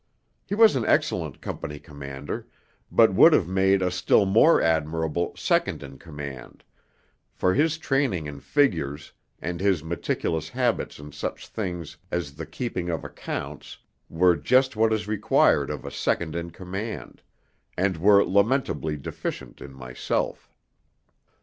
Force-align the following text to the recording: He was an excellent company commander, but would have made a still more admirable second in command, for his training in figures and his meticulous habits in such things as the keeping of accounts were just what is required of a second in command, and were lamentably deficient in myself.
He 0.47 0.55
was 0.55 0.75
an 0.75 0.83
excellent 0.87 1.41
company 1.41 1.77
commander, 1.77 2.47
but 2.91 3.13
would 3.13 3.33
have 3.33 3.47
made 3.47 3.83
a 3.83 3.91
still 3.91 4.25
more 4.25 4.59
admirable 4.59 5.31
second 5.37 5.83
in 5.83 5.99
command, 5.99 6.63
for 7.31 7.53
his 7.53 7.77
training 7.77 8.25
in 8.25 8.39
figures 8.39 9.13
and 9.39 9.59
his 9.59 9.83
meticulous 9.83 10.49
habits 10.49 10.97
in 10.97 11.11
such 11.11 11.47
things 11.47 11.97
as 12.09 12.33
the 12.33 12.47
keeping 12.47 12.89
of 12.89 13.03
accounts 13.03 13.77
were 14.09 14.35
just 14.35 14.75
what 14.75 14.91
is 14.91 15.07
required 15.07 15.69
of 15.69 15.85
a 15.85 15.91
second 15.91 16.35
in 16.35 16.49
command, 16.49 17.21
and 17.77 17.97
were 17.97 18.25
lamentably 18.25 18.97
deficient 18.97 19.61
in 19.61 19.71
myself. 19.71 20.49